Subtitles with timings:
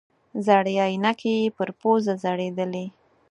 [0.45, 2.85] زړې عینکې یې پر پوزه ځړېدلې.